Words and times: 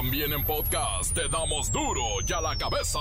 También 0.00 0.32
en 0.32 0.42
podcast 0.46 1.12
te 1.12 1.28
damos 1.28 1.70
duro 1.70 2.02
y 2.26 2.32
a 2.32 2.40
la 2.40 2.56
cabeza. 2.56 2.98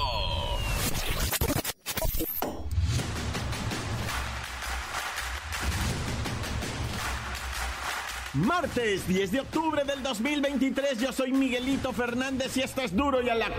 Martes 8.33 9.07
10 9.07 9.31
de 9.31 9.39
octubre 9.39 9.85
del 9.85 10.03
2023, 10.03 10.99
yo 10.99 11.13
soy 11.13 11.31
Miguelito 11.31 11.93
Fernández 11.93 12.57
y 12.57 12.63
esto 12.63 12.81
es 12.81 12.93
duro 12.93 13.21
y 13.21 13.29
a 13.29 13.35
la 13.35 13.49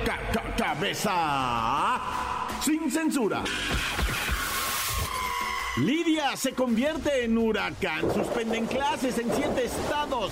cabeza. 0.59 1.99
Sin 2.61 2.91
censura. 2.91 3.43
Lidia 5.81 6.37
se 6.37 6.53
convierte 6.53 7.25
en 7.25 7.39
huracán. 7.39 8.13
Suspenden 8.13 8.67
clases 8.67 9.17
en 9.19 9.35
siete 9.35 9.65
estados. 9.65 10.31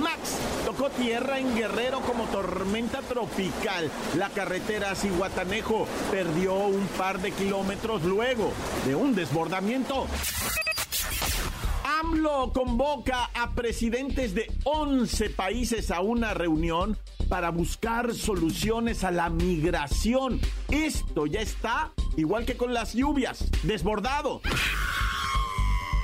Max 0.00 0.38
tocó 0.64 0.90
tierra 0.90 1.38
en 1.38 1.54
Guerrero 1.54 2.00
como 2.00 2.24
tormenta 2.24 3.00
tropical. 3.02 3.90
La 4.16 4.28
carretera 4.30 4.96
Cihuatanejo 4.96 5.86
perdió 6.10 6.54
un 6.54 6.86
par 6.88 7.20
de 7.20 7.30
kilómetros 7.30 8.02
luego 8.02 8.52
de 8.86 8.96
un 8.96 9.14
desbordamiento. 9.14 10.08
AMLO 12.00 12.52
convoca 12.52 13.30
a 13.34 13.52
presidentes 13.52 14.34
de 14.34 14.50
11 14.64 15.30
países 15.30 15.92
a 15.92 16.00
una 16.00 16.34
reunión 16.34 16.98
para 17.28 17.50
buscar 17.50 18.14
soluciones 18.14 19.04
a 19.04 19.10
la 19.12 19.30
migración. 19.30 20.40
Esto 20.70 21.26
ya 21.26 21.40
está, 21.40 21.92
igual 22.16 22.46
que 22.46 22.56
con 22.56 22.74
las 22.74 22.94
lluvias, 22.94 23.44
desbordado. 23.62 24.40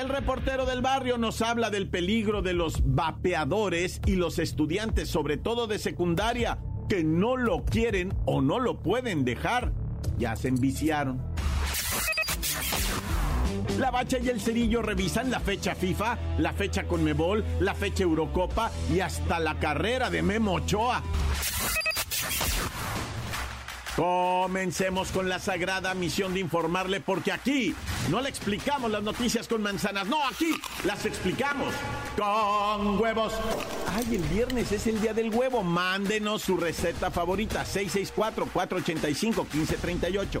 El 0.00 0.08
reportero 0.08 0.66
del 0.66 0.80
barrio 0.80 1.18
nos 1.18 1.42
habla 1.42 1.70
del 1.70 1.88
peligro 1.88 2.42
de 2.42 2.52
los 2.52 2.94
vapeadores 2.94 4.00
y 4.06 4.14
los 4.14 4.38
estudiantes, 4.38 5.08
sobre 5.08 5.36
todo 5.36 5.66
de 5.66 5.80
secundaria, 5.80 6.60
que 6.88 7.02
no 7.02 7.36
lo 7.36 7.64
quieren 7.64 8.14
o 8.24 8.40
no 8.40 8.60
lo 8.60 8.84
pueden 8.84 9.24
dejar. 9.24 9.72
Ya 10.16 10.36
se 10.36 10.46
enviciaron. 10.46 11.33
La 13.78 13.90
Bacha 13.90 14.18
y 14.18 14.28
el 14.28 14.40
Cerillo 14.40 14.82
revisan 14.82 15.30
la 15.30 15.40
fecha 15.40 15.74
FIFA, 15.74 16.18
la 16.38 16.52
fecha 16.52 16.84
Conmebol, 16.84 17.44
la 17.60 17.74
fecha 17.74 18.04
Eurocopa 18.04 18.70
y 18.92 19.00
hasta 19.00 19.40
la 19.40 19.58
carrera 19.58 20.10
de 20.10 20.22
Memo 20.22 20.54
Ochoa. 20.54 21.02
Comencemos 23.96 25.10
con 25.10 25.28
la 25.28 25.38
sagrada 25.38 25.94
misión 25.94 26.34
de 26.34 26.40
informarle 26.40 27.00
porque 27.00 27.32
aquí 27.32 27.74
no 28.10 28.20
le 28.20 28.28
explicamos 28.28 28.90
las 28.90 29.02
noticias 29.02 29.48
con 29.48 29.62
manzanas, 29.62 30.06
no, 30.06 30.22
aquí 30.26 30.50
las 30.84 31.06
explicamos 31.06 31.72
con 32.16 33.00
huevos. 33.00 33.32
Ay, 33.94 34.16
el 34.16 34.22
viernes 34.22 34.72
es 34.72 34.86
el 34.88 35.00
día 35.00 35.14
del 35.14 35.34
huevo. 35.34 35.62
Mándenos 35.62 36.42
su 36.42 36.56
receta 36.56 37.10
favorita 37.10 37.64
664-485-1538. 37.64 40.40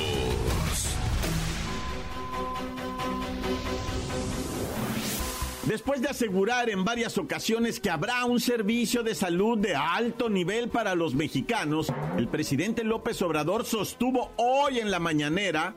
Después 5.65 6.01
de 6.01 6.09
asegurar 6.09 6.71
en 6.71 6.83
varias 6.83 7.19
ocasiones 7.19 7.79
que 7.79 7.91
habrá 7.91 8.25
un 8.25 8.39
servicio 8.39 9.03
de 9.03 9.13
salud 9.13 9.59
de 9.59 9.75
alto 9.75 10.27
nivel 10.27 10.69
para 10.69 10.95
los 10.95 11.13
mexicanos, 11.13 11.93
el 12.17 12.27
presidente 12.27 12.83
López 12.83 13.21
Obrador 13.21 13.63
sostuvo 13.63 14.31
hoy 14.37 14.79
en 14.79 14.89
la 14.89 14.97
mañanera 14.97 15.75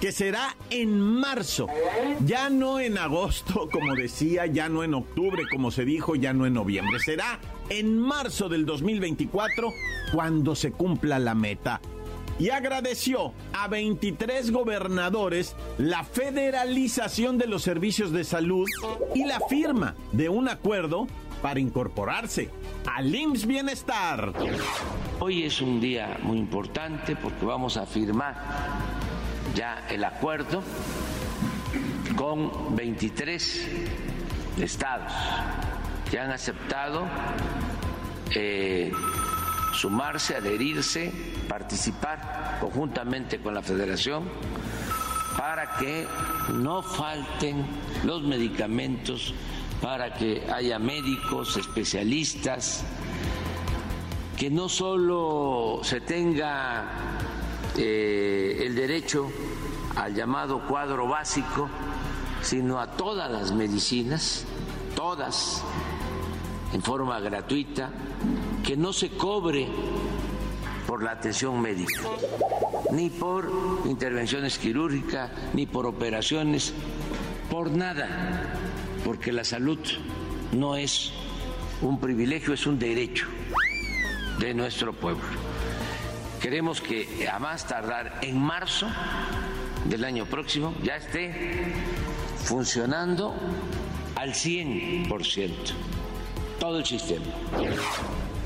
que 0.00 0.10
será 0.10 0.56
en 0.70 0.98
marzo, 0.98 1.68
ya 2.24 2.50
no 2.50 2.80
en 2.80 2.98
agosto, 2.98 3.68
como 3.70 3.94
decía, 3.94 4.46
ya 4.46 4.68
no 4.68 4.82
en 4.82 4.94
octubre, 4.94 5.44
como 5.50 5.70
se 5.70 5.84
dijo, 5.84 6.16
ya 6.16 6.32
no 6.32 6.46
en 6.46 6.54
noviembre, 6.54 6.98
será 6.98 7.38
en 7.68 7.98
marzo 7.98 8.48
del 8.48 8.64
2024 8.64 9.72
cuando 10.12 10.56
se 10.56 10.72
cumpla 10.72 11.18
la 11.18 11.34
meta 11.34 11.80
y 12.40 12.48
agradeció 12.48 13.34
a 13.52 13.68
23 13.68 14.50
gobernadores 14.50 15.54
la 15.76 16.04
federalización 16.04 17.36
de 17.36 17.46
los 17.46 17.62
servicios 17.62 18.12
de 18.12 18.24
salud 18.24 18.66
y 19.14 19.26
la 19.26 19.40
firma 19.40 19.94
de 20.12 20.30
un 20.30 20.48
acuerdo 20.48 21.06
para 21.42 21.60
incorporarse 21.60 22.50
al 22.90 23.14
IMSS 23.14 23.46
Bienestar. 23.46 24.32
Hoy 25.20 25.44
es 25.44 25.60
un 25.60 25.80
día 25.80 26.18
muy 26.22 26.38
importante 26.38 27.14
porque 27.14 27.44
vamos 27.44 27.76
a 27.76 27.84
firmar 27.84 28.34
ya 29.54 29.86
el 29.90 30.02
acuerdo 30.02 30.62
con 32.16 32.74
23 32.74 33.68
estados 34.58 35.12
que 36.10 36.18
han 36.18 36.30
aceptado 36.30 37.06
eh, 38.34 38.92
sumarse, 39.74 40.36
adherirse, 40.36 41.12
participar 41.50 42.58
conjuntamente 42.60 43.40
con 43.40 43.54
la 43.54 43.60
federación 43.60 44.22
para 45.36 45.76
que 45.78 46.06
no 46.54 46.80
falten 46.80 47.66
los 48.04 48.22
medicamentos, 48.22 49.34
para 49.82 50.14
que 50.14 50.46
haya 50.48 50.78
médicos, 50.78 51.56
especialistas, 51.56 52.84
que 54.38 54.48
no 54.48 54.68
solo 54.68 55.80
se 55.82 56.00
tenga 56.00 56.88
eh, 57.76 58.62
el 58.64 58.76
derecho 58.76 59.28
al 59.96 60.14
llamado 60.14 60.64
cuadro 60.68 61.08
básico, 61.08 61.68
sino 62.42 62.78
a 62.78 62.92
todas 62.92 63.28
las 63.28 63.50
medicinas, 63.50 64.44
todas, 64.94 65.64
en 66.72 66.80
forma 66.80 67.18
gratuita, 67.18 67.90
que 68.64 68.76
no 68.76 68.92
se 68.92 69.10
cobre 69.10 69.66
por 70.90 71.04
la 71.04 71.12
atención 71.12 71.60
médica, 71.60 72.02
ni 72.90 73.10
por 73.10 73.48
intervenciones 73.84 74.58
quirúrgicas, 74.58 75.30
ni 75.54 75.64
por 75.64 75.86
operaciones, 75.86 76.74
por 77.48 77.70
nada, 77.70 78.42
porque 79.04 79.30
la 79.30 79.44
salud 79.44 79.78
no 80.50 80.74
es 80.74 81.12
un 81.80 82.00
privilegio, 82.00 82.54
es 82.54 82.66
un 82.66 82.76
derecho 82.80 83.26
de 84.40 84.52
nuestro 84.52 84.92
pueblo. 84.92 85.22
Queremos 86.42 86.80
que 86.80 87.28
a 87.32 87.38
más 87.38 87.68
tardar 87.68 88.18
en 88.22 88.36
marzo 88.36 88.88
del 89.84 90.04
año 90.04 90.26
próximo 90.26 90.74
ya 90.82 90.96
esté 90.96 91.72
funcionando 92.42 93.36
al 94.16 94.30
100% 94.30 95.52
todo 96.58 96.78
el 96.80 96.84
sistema. 96.84 97.26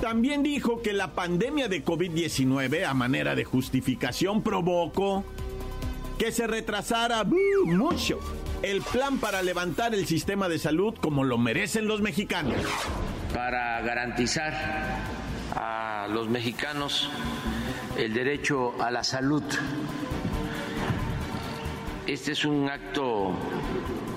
También 0.00 0.42
dijo 0.42 0.82
que 0.82 0.92
la 0.92 1.12
pandemia 1.12 1.68
de 1.68 1.84
COVID-19 1.84 2.84
a 2.84 2.94
manera 2.94 3.34
de 3.34 3.44
justificación 3.44 4.42
provocó 4.42 5.24
que 6.18 6.30
se 6.30 6.46
retrasara 6.46 7.24
mucho 7.64 8.18
el 8.62 8.82
plan 8.82 9.18
para 9.18 9.42
levantar 9.42 9.94
el 9.94 10.06
sistema 10.06 10.48
de 10.48 10.58
salud 10.58 10.94
como 11.00 11.24
lo 11.24 11.38
merecen 11.38 11.86
los 11.86 12.00
mexicanos. 12.00 12.56
Para 13.32 13.80
garantizar 13.82 14.54
a 15.54 16.06
los 16.10 16.28
mexicanos 16.28 17.10
el 17.96 18.14
derecho 18.14 18.74
a 18.82 18.90
la 18.90 19.04
salud. 19.04 19.42
Este 22.06 22.32
es 22.32 22.44
un 22.44 22.68
acto 22.68 23.32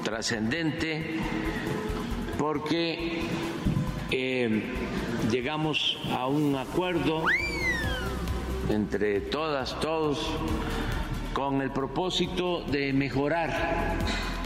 trascendente 0.03 1.19
porque 2.37 3.21
eh, 4.11 4.63
llegamos 5.29 5.97
a 6.11 6.27
un 6.27 6.55
acuerdo 6.55 7.23
entre 8.69 9.21
todas, 9.21 9.79
todos, 9.79 10.25
con 11.33 11.61
el 11.61 11.71
propósito 11.71 12.61
de 12.63 12.93
mejorar 12.93 13.95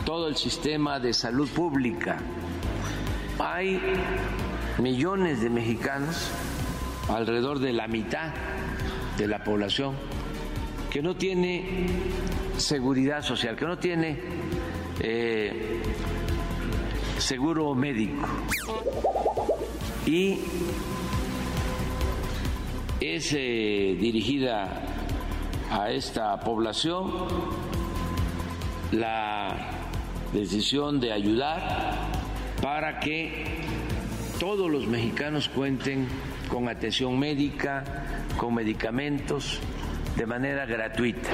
todo 0.06 0.28
el 0.28 0.36
sistema 0.36 1.00
de 1.00 1.14
salud 1.14 1.50
pública. 1.50 2.18
Hay 3.40 3.80
millones 4.80 5.42
de 5.42 5.50
mexicanos, 5.50 6.32
alrededor 7.10 7.60
de 7.60 7.74
la 7.74 7.88
mitad 7.88 8.34
de 9.18 9.28
la 9.28 9.44
población, 9.44 9.96
que 10.90 11.02
no 11.02 11.16
tiene 11.16 11.88
seguridad 12.58 13.22
social, 13.22 13.56
que 13.56 13.66
no 13.66 13.78
tiene 13.78 14.20
eh, 15.00 15.82
seguro 17.18 17.74
médico 17.76 18.28
y 20.06 20.40
es 23.00 23.34
eh, 23.34 23.98
dirigida 24.00 24.82
a 25.72 25.92
esta 25.92 26.40
población 26.40 27.12
la 28.92 29.56
decisión 30.34 31.00
de 31.00 31.14
ayudar 31.14 31.62
para 32.62 33.00
que 33.00 33.46
todos 34.40 34.70
los 34.70 34.88
mexicanos 34.88 35.50
cuenten 35.50 36.08
con 36.50 36.68
atención 36.68 37.18
médica, 37.18 37.84
con 38.38 38.54
medicamentos, 38.54 39.60
de 40.18 40.26
manera 40.26 40.66
gratuita. 40.66 41.30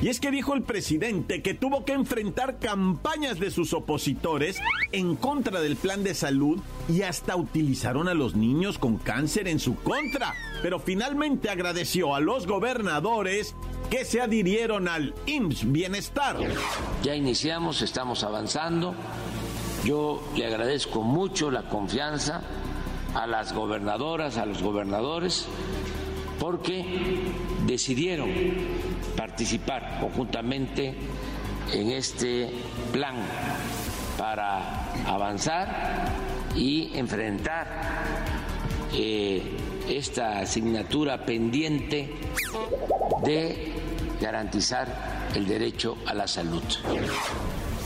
Y 0.00 0.08
es 0.08 0.20
que 0.20 0.30
dijo 0.30 0.54
el 0.54 0.62
presidente 0.62 1.42
que 1.42 1.54
tuvo 1.54 1.84
que 1.84 1.92
enfrentar 1.92 2.58
campañas 2.60 3.40
de 3.40 3.50
sus 3.50 3.72
opositores 3.72 4.56
en 4.92 5.16
contra 5.16 5.60
del 5.60 5.76
plan 5.76 6.04
de 6.04 6.14
salud 6.14 6.60
y 6.88 7.02
hasta 7.02 7.34
utilizaron 7.34 8.06
a 8.06 8.14
los 8.14 8.36
niños 8.36 8.78
con 8.78 8.98
cáncer 8.98 9.48
en 9.48 9.58
su 9.58 9.74
contra. 9.74 10.34
Pero 10.62 10.78
finalmente 10.78 11.50
agradeció 11.50 12.14
a 12.14 12.20
los 12.20 12.46
gobernadores 12.46 13.56
que 13.90 14.04
se 14.04 14.20
adhirieron 14.20 14.86
al 14.86 15.14
IMSS 15.26 15.72
Bienestar. 15.72 16.36
Ya 17.02 17.16
iniciamos, 17.16 17.82
estamos 17.82 18.22
avanzando. 18.22 18.94
Yo 19.84 20.22
le 20.36 20.46
agradezco 20.46 21.02
mucho 21.02 21.50
la 21.50 21.68
confianza 21.68 22.42
a 23.14 23.26
las 23.26 23.52
gobernadoras, 23.52 24.36
a 24.36 24.46
los 24.46 24.62
gobernadores, 24.62 25.46
porque 26.38 26.84
decidieron 27.66 28.30
participar 29.16 29.98
conjuntamente 30.00 30.94
en 31.72 31.90
este 31.90 32.50
plan 32.92 33.16
para 34.16 34.92
avanzar 35.06 36.08
y 36.56 36.96
enfrentar 36.96 37.66
eh, 38.94 39.42
esta 39.88 40.40
asignatura 40.40 41.24
pendiente 41.24 42.14
de 43.24 43.72
garantizar 44.20 45.30
el 45.34 45.46
derecho 45.46 45.96
a 46.06 46.14
la 46.14 46.26
salud. 46.26 46.62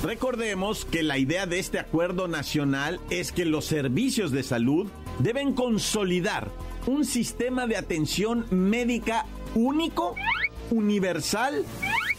Recordemos 0.03 0.85
que 0.85 1.03
la 1.03 1.19
idea 1.19 1.47
de 1.47 1.59
este 1.61 1.79
acuerdo 1.79 2.27
nacional 2.27 2.99
es 3.11 3.31
que 3.31 3.45
los 3.45 3.67
servicios 3.67 4.33
de 4.33 4.43
salud 4.43 4.89
deben 5.19 5.53
consolidar 5.53 6.51
un 6.87 7.05
sistema 7.05 7.67
de 7.67 7.77
atención 7.77 8.47
médica 8.51 9.27
único 9.55 10.15
universal, 10.71 11.65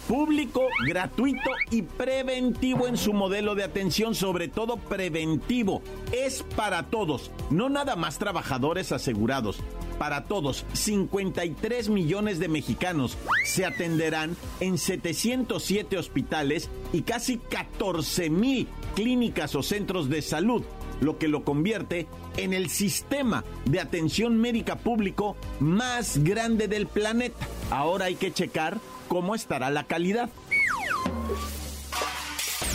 público, 0.08 0.62
gratuito 0.86 1.50
y 1.72 1.82
preventivo 1.82 2.88
en 2.88 2.98
su 2.98 3.14
modelo 3.14 3.56
de 3.56 3.64
atención, 3.64 4.16
sobre 4.16 4.48
todo 4.48 4.78
preventivo. 4.78 5.82
Es 6.12 6.44
para 6.56 6.84
todos, 6.84 7.32
no 7.50 7.70
nada 7.70 7.96
más 7.96 8.20
trabajadores 8.20 8.92
asegurados. 8.92 9.58
Para 9.98 10.26
todos, 10.26 10.66
53 10.74 11.90
millones 11.90 12.40
de 12.40 12.48
mexicanos 12.48 13.18
se 13.46 13.66
atenderán 13.66 14.36
en 14.60 14.78
707 14.78 15.98
hospitales 15.98 16.70
y 16.92 17.04
casi 17.04 17.38
14 17.38 18.30
mil 18.30 18.68
clínicas 18.96 19.56
o 19.56 19.64
centros 19.64 20.10
de 20.10 20.22
salud 20.22 20.64
lo 21.02 21.18
que 21.18 21.28
lo 21.28 21.44
convierte 21.44 22.08
en 22.38 22.54
el 22.54 22.70
sistema 22.70 23.44
de 23.66 23.80
atención 23.80 24.38
médica 24.38 24.76
público 24.78 25.36
más 25.60 26.24
grande 26.24 26.68
del 26.68 26.88
planeta. 26.88 27.48
Ahora 27.72 28.06
hay 28.06 28.16
que 28.16 28.32
checar 28.32 28.78
cómo 29.08 29.36
estará 29.36 29.70
la 29.70 29.86
calidad. 29.86 30.30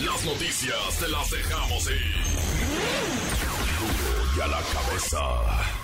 Las 0.04 0.24
noticias 0.24 0.98
te 1.00 1.08
las 1.08 1.30
dejamos 1.30 1.90
ir. 1.90 2.14
Y 4.36 4.40
a 4.40 4.46
la 4.46 4.60
cabeza. 4.60 5.78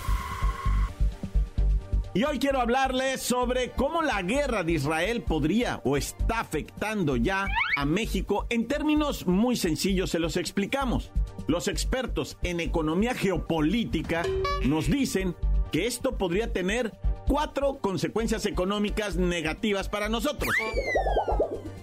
Y 2.15 2.23
hoy 2.23 2.39
quiero 2.39 2.61
hablarles 2.61 3.21
sobre 3.21 3.71
cómo 3.71 4.01
la 4.01 4.21
guerra 4.21 4.63
de 4.63 4.71
Israel 4.71 5.21
podría 5.21 5.81
o 5.83 5.97
está 5.97 6.39
afectando 6.39 7.17
ya 7.17 7.45
a 7.75 7.83
México. 7.83 8.47
En 8.49 8.69
términos 8.69 9.27
muy 9.27 9.57
sencillos 9.57 10.11
se 10.11 10.19
los 10.19 10.37
explicamos. 10.37 11.11
Los 11.47 11.67
expertos 11.67 12.37
en 12.43 12.59
economía 12.59 13.13
geopolítica 13.13 14.23
nos 14.63 14.89
dicen 14.89 15.35
que 15.71 15.85
esto 15.85 16.17
podría 16.17 16.51
tener 16.51 16.93
cuatro 17.27 17.77
consecuencias 17.79 18.45
económicas 18.45 19.15
negativas 19.15 19.89
para 19.89 20.09
nosotros. 20.09 20.49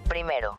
Primero. 0.08 0.56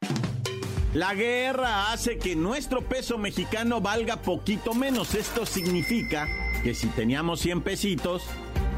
La 0.94 1.16
guerra 1.16 1.92
hace 1.92 2.18
que 2.18 2.36
nuestro 2.36 2.82
peso 2.82 3.18
mexicano 3.18 3.82
valga 3.82 4.18
poquito 4.18 4.74
menos. 4.74 5.16
Esto 5.16 5.46
significa 5.46 6.28
que 6.64 6.74
si 6.74 6.88
teníamos 6.88 7.40
100 7.40 7.62
pesitos, 7.62 8.24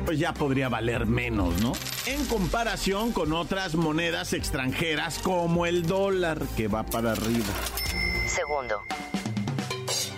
pues 0.06 0.18
ya 0.18 0.34
podría 0.34 0.70
valer 0.70 1.06
menos, 1.06 1.62
¿no? 1.62 1.74
En 2.06 2.26
comparación 2.26 3.12
con 3.12 3.34
otras 3.34 3.76
monedas 3.76 4.34
extranjeras 4.34 5.20
como 5.20 5.66
el 5.66 5.86
dólar, 5.86 6.42
que 6.56 6.68
va 6.68 6.84
para 6.84 7.12
arriba. 7.12 7.54
Segundo. 8.28 8.82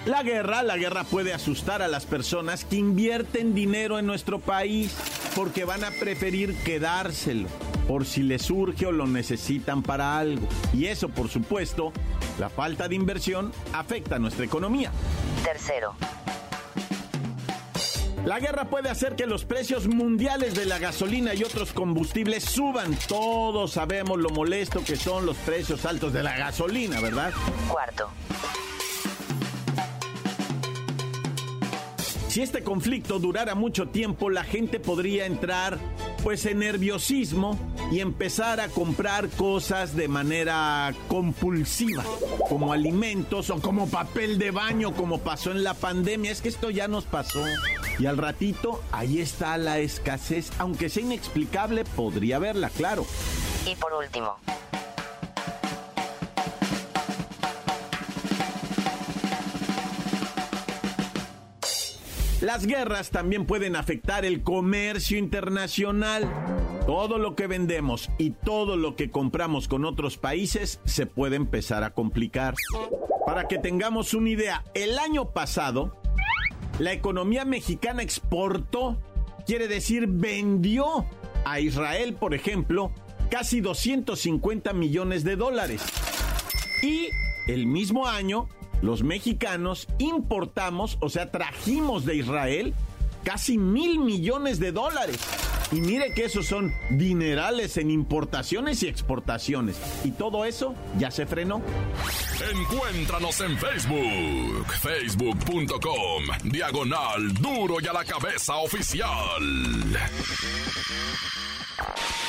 La 0.08 0.24
guerra, 0.24 0.64
la 0.64 0.78
guerra 0.78 1.04
puede 1.04 1.34
asustar 1.34 1.82
a 1.82 1.90
las 1.90 2.06
personas 2.06 2.64
que 2.64 2.78
invierten 2.78 3.54
dinero 3.54 4.00
en 4.00 4.06
nuestro 4.06 4.40
país 4.40 4.96
porque 5.36 5.66
van 5.66 5.84
a 5.84 5.92
preferir 5.92 6.56
quedárselo 6.64 7.50
por 7.90 8.06
si 8.06 8.24
les 8.24 8.44
surge 8.44 8.86
o 8.86 8.94
lo 8.94 9.06
necesitan 9.06 9.84
para 9.84 10.18
algo. 10.18 10.48
Y 10.74 10.86
eso, 10.86 11.10
por 11.10 11.28
supuesto, 11.28 11.92
la 12.40 12.50
falta 12.50 12.88
de 12.88 12.96
inversión 12.96 13.52
afecta 13.74 14.16
a 14.16 14.20
nuestra 14.20 14.46
economía. 14.46 14.94
Tercero. 15.44 15.94
La 18.26 18.40
guerra 18.40 18.70
puede 18.70 18.90
hacer 18.90 19.18
que 19.18 19.26
los 19.26 19.44
precios 19.44 19.88
mundiales 19.88 20.56
de 20.56 20.66
la 20.66 20.80
gasolina 20.80 21.34
y 21.34 21.44
otros 21.44 21.74
combustibles 21.74 22.46
suban. 22.46 22.98
Todos 23.10 23.74
sabemos 23.74 24.20
lo 24.20 24.30
molesto 24.30 24.82
que 24.86 24.96
son 24.96 25.26
los 25.26 25.36
precios 25.36 25.86
altos 25.86 26.14
de 26.14 26.24
la 26.24 26.38
gasolina, 26.38 27.02
¿verdad? 27.02 27.34
Cuarto. 27.70 28.10
Si 32.38 32.44
este 32.44 32.62
conflicto 32.62 33.18
durara 33.18 33.56
mucho 33.56 33.88
tiempo, 33.88 34.30
la 34.30 34.44
gente 34.44 34.80
podría 34.80 35.26
entrar 35.26 35.80
pues 36.24 36.46
en 36.46 36.60
nerviosismo 36.60 37.58
y 37.92 38.00
empezar 38.00 38.60
a 38.60 38.68
comprar 38.68 39.28
cosas 39.30 39.96
de 39.96 40.08
manera 40.08 40.94
compulsiva, 41.08 42.04
como 42.48 42.74
alimentos 42.74 43.50
o 43.50 43.60
como 43.60 43.90
papel 43.90 44.38
de 44.38 44.52
baño, 44.52 44.94
como 44.94 45.18
pasó 45.22 45.50
en 45.50 45.64
la 45.64 45.74
pandemia. 45.74 46.30
Es 46.30 46.44
que 46.44 46.50
esto 46.50 46.70
ya 46.70 46.88
nos 46.88 47.06
pasó. 47.06 47.44
Y 47.98 48.06
al 48.06 48.18
ratito, 48.18 48.84
ahí 48.92 49.20
está 49.20 49.58
la 49.58 49.80
escasez, 49.80 50.52
aunque 50.60 50.90
sea 50.90 51.02
inexplicable, 51.02 51.86
podría 51.86 52.38
verla, 52.38 52.70
claro. 52.70 53.08
Y 53.66 53.74
por 53.78 53.94
último, 53.94 54.38
Las 62.48 62.66
guerras 62.66 63.10
también 63.10 63.46
pueden 63.46 63.76
afectar 63.76 64.24
el 64.24 64.42
comercio 64.42 65.18
internacional. 65.18 66.32
Todo 66.86 67.18
lo 67.18 67.36
que 67.36 67.46
vendemos 67.46 68.10
y 68.18 68.30
todo 68.30 68.78
lo 68.78 68.96
que 68.96 69.12
compramos 69.12 69.68
con 69.68 69.84
otros 69.84 70.18
países 70.18 70.80
se 70.86 71.08
puede 71.08 71.36
empezar 71.36 71.84
a 71.84 71.90
complicar. 71.90 72.56
Para 73.26 73.50
que 73.50 73.58
tengamos 73.58 74.14
una 74.14 74.30
idea, 74.30 74.64
el 74.76 74.98
año 74.98 75.32
pasado, 75.32 75.98
la 76.80 76.94
economía 76.94 77.44
mexicana 77.44 78.02
exportó, 78.02 78.98
quiere 79.46 79.68
decir 79.68 80.08
vendió 80.08 81.06
a 81.44 81.60
Israel, 81.60 82.14
por 82.14 82.34
ejemplo, 82.34 82.94
casi 83.30 83.60
250 83.60 84.72
millones 84.72 85.26
de 85.26 85.36
dólares. 85.36 85.82
Y 86.82 87.10
el 87.52 87.68
mismo 87.68 88.08
año, 88.08 88.48
los 88.82 89.04
mexicanos 89.04 89.88
importamos, 89.98 90.98
o 91.02 91.10
sea, 91.10 91.32
trajimos 91.32 92.06
de 92.06 92.16
Israel 92.16 92.74
casi 93.24 93.58
mil 93.58 94.00
millones 94.00 94.60
de 94.60 94.72
dólares. 94.72 95.20
Y 95.72 95.82
mire 95.82 96.14
que 96.14 96.24
esos 96.24 96.46
son 96.46 96.74
dinerales 96.92 97.76
en 97.76 97.92
importaciones 97.92 98.84
y 98.84 98.88
exportaciones. 98.88 99.78
Y 100.06 100.12
todo 100.12 100.46
eso 100.46 100.76
ya 100.98 101.12
se 101.12 101.26
frenó. 101.26 101.62
Encuéntranos 102.54 103.42
en 103.42 103.58
Facebook, 103.58 104.66
facebook.com, 104.82 106.24
diagonal 106.46 107.34
duro 107.34 107.82
y 107.82 107.88
a 107.88 107.94
la 107.94 108.06
cabeza 108.06 108.56
oficial. 108.56 109.44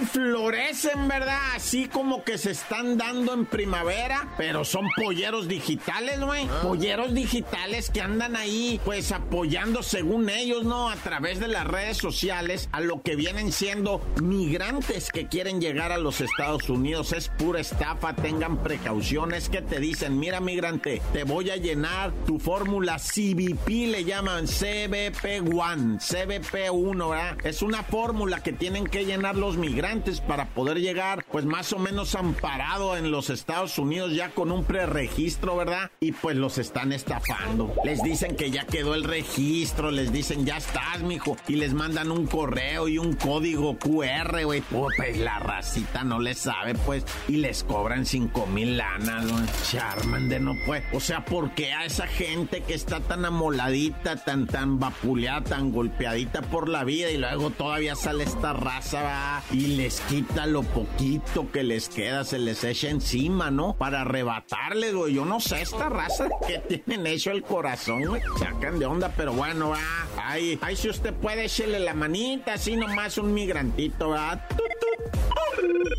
Florecen, 0.00 1.08
¿verdad? 1.08 1.38
Así 1.54 1.86
como 1.86 2.24
que 2.24 2.38
se 2.38 2.50
están 2.50 2.98
dando 2.98 3.32
en 3.32 3.46
primavera, 3.46 4.28
pero 4.36 4.64
son 4.64 4.88
polleros 4.96 5.46
digitales, 5.46 6.20
güey. 6.20 6.46
Polleros 6.62 7.14
digitales 7.14 7.90
que 7.90 8.00
andan 8.00 8.34
ahí, 8.34 8.80
pues 8.84 9.12
apoyando 9.12 9.82
según 9.82 10.28
ellos, 10.28 10.64
¿no? 10.64 10.90
A 10.90 10.96
través 10.96 11.38
de 11.38 11.48
las 11.48 11.66
redes 11.66 11.98
sociales 11.98 12.68
a 12.72 12.80
lo 12.80 13.02
que 13.02 13.14
vienen 13.14 13.52
siendo 13.52 14.00
migrantes 14.20 15.10
que 15.10 15.28
quieren 15.28 15.60
llegar 15.60 15.92
a 15.92 15.98
los 15.98 16.20
Estados 16.20 16.68
Unidos. 16.68 17.12
Es 17.12 17.28
pura 17.28 17.60
estafa, 17.60 18.14
tengan 18.14 18.62
precauciones 18.62 19.48
que 19.48 19.62
te 19.62 19.78
dicen, 19.78 20.18
mira 20.18 20.40
migrante, 20.40 21.02
te 21.12 21.24
voy 21.24 21.50
a 21.50 21.56
llenar 21.56 22.12
tu 22.26 22.38
fórmula 22.38 22.98
CBP, 22.98 23.68
le 23.90 24.04
llaman 24.04 24.46
CBP1, 24.46 26.00
CBP1, 26.00 27.10
¿verdad? 27.10 27.36
Es 27.44 27.62
una 27.62 27.82
fórmula 27.82 28.42
que 28.42 28.52
tienen 28.52 28.86
que 28.86 29.04
llenar 29.04 29.36
los 29.36 29.56
migrantes 29.56 29.83
para 30.26 30.46
poder 30.46 30.80
llegar, 30.80 31.26
pues 31.30 31.44
más 31.44 31.74
o 31.74 31.78
menos 31.78 32.14
amparado 32.14 32.96
en 32.96 33.10
los 33.10 33.28
Estados 33.28 33.76
Unidos 33.76 34.14
ya 34.14 34.30
con 34.30 34.50
un 34.50 34.64
preregistro, 34.64 35.56
¿verdad? 35.56 35.90
Y 36.00 36.12
pues 36.12 36.36
los 36.36 36.56
están 36.56 36.90
estafando. 36.90 37.70
Les 37.84 38.02
dicen 38.02 38.34
que 38.34 38.50
ya 38.50 38.64
quedó 38.64 38.94
el 38.94 39.04
registro, 39.04 39.90
les 39.90 40.10
dicen 40.10 40.46
ya 40.46 40.56
estás, 40.56 41.02
mijo, 41.02 41.36
y 41.48 41.56
les 41.56 41.74
mandan 41.74 42.10
un 42.10 42.26
correo 42.26 42.88
y 42.88 42.96
un 42.96 43.12
código 43.12 43.78
QR, 43.78 44.44
güey. 44.44 44.62
Pues 44.62 45.18
la 45.18 45.38
racita 45.38 46.02
no 46.02 46.18
le 46.18 46.32
sabe, 46.34 46.74
pues, 46.74 47.04
y 47.28 47.36
les 47.36 47.62
cobran 47.62 48.06
cinco 48.06 48.46
mil 48.46 48.78
lanas, 48.78 49.30
güey. 49.30 49.44
Charman 49.70 50.30
de 50.30 50.40
no 50.40 50.54
pues. 50.64 50.82
O 50.94 51.00
sea, 51.00 51.26
¿por 51.26 51.50
qué 51.50 51.74
a 51.74 51.84
esa 51.84 52.06
gente 52.06 52.62
que 52.62 52.72
está 52.72 53.00
tan 53.00 53.26
amoladita, 53.26 54.16
tan, 54.16 54.46
tan 54.46 54.80
vapuleada, 54.80 55.42
tan 55.42 55.72
golpeadita 55.72 56.40
por 56.40 56.70
la 56.70 56.84
vida 56.84 57.10
y 57.10 57.18
luego 57.18 57.50
todavía 57.50 57.94
sale 57.96 58.24
esta 58.24 58.54
raza, 58.54 59.02
va? 59.02 59.42
Y 59.52 59.73
les 59.74 60.00
quita 60.02 60.46
lo 60.46 60.62
poquito 60.62 61.50
que 61.50 61.62
les 61.62 61.88
queda, 61.88 62.24
se 62.24 62.38
les 62.38 62.62
echa 62.64 62.88
encima, 62.88 63.50
¿no? 63.50 63.76
Para 63.76 64.02
arrebatarles, 64.02 64.94
güey. 64.94 65.14
Yo 65.14 65.24
no 65.24 65.40
sé, 65.40 65.62
esta 65.62 65.88
raza 65.88 66.28
que 66.46 66.58
tienen 66.58 67.06
hecho 67.06 67.30
el 67.32 67.42
corazón, 67.42 68.04
güey. 68.04 68.22
Sacan 68.38 68.78
de 68.78 68.86
onda, 68.86 69.12
pero 69.16 69.32
bueno, 69.32 69.70
va. 69.70 69.78
Ay, 70.16 70.58
ay, 70.62 70.76
si 70.76 70.88
usted 70.88 71.12
puede, 71.12 71.44
échele 71.44 71.80
la 71.80 71.94
manita, 71.94 72.54
así 72.54 72.76
nomás 72.76 73.18
un 73.18 73.34
migrantito, 73.34 74.14
tut. 74.48 74.74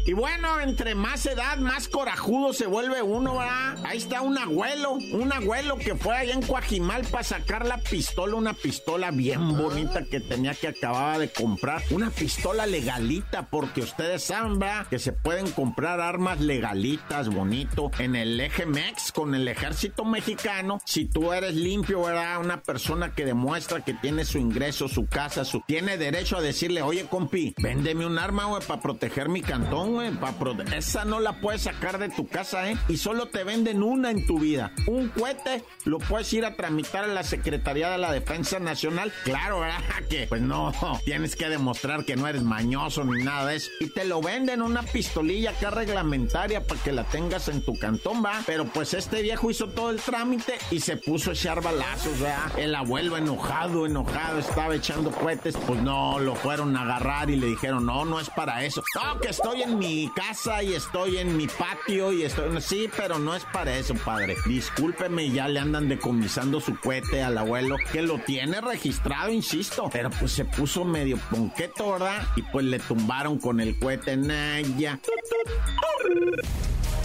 Y 0.08 0.14
bueno, 0.14 0.60
entre 0.62 0.94
más 0.94 1.26
edad, 1.26 1.58
más 1.58 1.88
corajudo 1.88 2.54
se 2.54 2.68
vuelve 2.68 3.02
uno, 3.02 3.38
¿verdad? 3.38 3.76
Ahí 3.84 3.98
está 3.98 4.22
un 4.22 4.38
abuelo, 4.38 4.92
un 4.92 5.34
abuelo 5.34 5.78
que 5.78 5.96
fue 5.96 6.16
allá 6.16 6.34
en 6.34 6.44
Coajimal 6.44 7.06
para 7.06 7.24
sacar 7.24 7.66
la 7.66 7.80
pistola, 7.80 8.36
una 8.36 8.54
pistola 8.54 9.10
bien 9.10 9.58
bonita 9.58 10.04
que 10.06 10.20
tenía 10.20 10.54
que 10.54 10.68
acababa 10.68 11.18
de 11.18 11.32
comprar. 11.32 11.82
Una 11.90 12.12
pistola 12.12 12.68
legalita, 12.68 13.48
porque 13.66 13.82
ustedes 13.82 14.24
saben, 14.24 14.60
¿verdad? 14.60 14.86
Que 14.86 15.00
se 15.00 15.12
pueden 15.12 15.50
comprar 15.50 16.00
armas 16.00 16.40
legalitas, 16.40 17.30
bonito, 17.30 17.90
en 17.98 18.16
el 18.16 18.40
eje 18.40 18.68
MEX 18.68 19.12
con 19.12 19.34
el 19.34 19.48
ejército 19.48 20.06
mexicano. 20.06 20.80
Si 20.86 21.06
tú 21.06 21.34
eres 21.34 21.56
limpio, 21.56 22.04
¿verdad? 22.04 22.40
Una 22.42 22.62
persona 22.62 23.16
que 23.16 23.26
demuestra 23.26 23.84
que 23.84 23.96
tiene 23.96 24.24
su 24.24 24.38
ingreso, 24.38 24.88
su 24.88 25.08
casa, 25.08 25.44
su... 25.46 25.62
Tiene 25.66 25.98
derecho 25.98 26.38
a 26.38 26.42
decirle, 26.42 26.84
oye, 26.84 27.08
compi, 27.08 27.56
véndeme 27.58 28.06
un 28.06 28.20
arma, 28.20 28.46
güey, 28.46 28.62
para 28.62 28.80
proteger 28.80 29.30
mi 29.30 29.42
cantón, 29.42 29.94
güey. 29.94 30.12
Pro... 30.38 30.56
Esa 30.72 31.04
no 31.04 31.20
la 31.20 31.42
puedes 31.42 31.64
sacar 31.64 31.98
de 31.98 32.10
tu 32.10 32.28
casa, 32.28 32.70
¿eh? 32.70 32.78
Y 32.88 32.98
solo 32.98 33.30
te 33.30 33.44
venden 33.44 33.82
una 33.82 34.12
en 34.12 34.28
tu 34.28 34.38
vida. 34.38 34.74
Un 34.86 35.10
cohete 35.10 35.64
lo 35.86 35.98
puedes 35.98 36.32
ir 36.34 36.46
a 36.46 36.56
tramitar 36.56 37.06
a 37.06 37.08
la 37.08 37.24
Secretaría 37.24 37.90
de 37.90 37.98
la 37.98 38.12
Defensa 38.12 38.60
Nacional. 38.60 39.12
Claro, 39.24 39.62
¿verdad? 39.62 39.80
Que 40.10 40.28
pues 40.28 40.42
no, 40.42 40.72
tienes 41.04 41.36
que 41.36 41.50
demostrar 41.50 42.06
que 42.06 42.16
no 42.16 42.28
eres 42.28 42.44
mañoso 42.44 43.04
ni 43.04 43.24
nada 43.24 43.48
de 43.48 43.55
Y 43.80 43.90
te 43.90 44.06
lo 44.06 44.22
venden 44.22 44.62
una 44.62 44.84
pistolilla 44.84 45.52
acá 45.52 45.70
reglamentaria 45.70 46.64
para 46.64 46.82
que 46.82 46.92
la 46.92 47.04
tengas 47.04 47.48
en 47.48 47.62
tu 47.62 47.78
cantón, 47.78 48.24
va. 48.24 48.42
Pero 48.46 48.66
pues 48.66 48.94
este 48.94 49.22
viejo 49.22 49.50
hizo 49.50 49.68
todo 49.70 49.90
el 49.90 50.00
trámite 50.00 50.58
y 50.72 50.80
se 50.80 50.98
puso 50.98 51.30
a 51.30 51.34
echar 51.34 51.62
balazos, 51.62 52.20
¿verdad? 52.20 52.58
El 52.58 52.76
abuelo 52.76 53.18
enojado, 53.18 53.86
enojado, 53.86 54.40
estaba 54.40 54.76
echando 54.76 55.12
cohetes. 55.12 55.56
Pues 55.66 55.82
no, 55.82 56.20
lo 56.20 56.36
fueron 56.36 56.76
a 56.76 56.84
agarrar 56.84 57.30
y 57.30 57.36
le 57.36 57.48
dijeron, 57.48 57.86
no, 57.86 58.06
no 58.06 58.20
es 58.20 58.30
para 58.30 58.64
eso. 58.64 58.84
No, 58.96 59.20
que 59.20 59.30
estoy 59.30 59.62
en 59.62 59.78
mi 59.78 60.12
casa 60.16 60.62
y 60.64 60.74
estoy 60.74 61.18
en 61.18 61.38
mi 61.38 61.48
patio 61.48 62.12
y 62.12 62.24
estoy... 62.24 62.62
Sí, 62.62 62.90
pero 62.96 63.20
no 63.20 63.36
es 63.36 63.44
para 63.46 63.76
eso, 63.78 63.96
padre. 63.96 64.36
Discúlpeme, 64.46 65.30
ya 65.30 65.48
le 65.48 65.60
andan 65.60 65.88
decomisando 65.88 66.60
su 66.60 66.80
cohete 66.80 67.24
al 67.24 67.38
abuelo, 67.38 67.78
que 67.92 68.02
lo 68.02 68.20
tiene 68.20 68.62
registrado, 68.62 69.32
insisto. 69.32 69.90
Pero 69.92 70.10
pues 70.10 70.32
se 70.32 70.46
puso 70.46 70.86
medio 70.86 71.18
ponqueto, 71.30 71.94
¿verdad? 71.94 72.24
Y 72.36 72.42
pues 72.44 72.66
le 72.66 72.80
tumbaron 72.80 73.38
con 73.46 73.60
el 73.60 73.78
cohete 73.78 74.18
Naya. 74.18 75.00